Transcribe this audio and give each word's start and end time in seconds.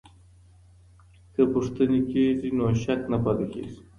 که 1.33 1.41
پوښتني 1.53 1.99
کېږي 2.09 2.49
نو 2.57 2.65
شک 2.83 3.01
نه 3.11 3.17
پاته 3.23 3.45
کېږي. 3.53 3.79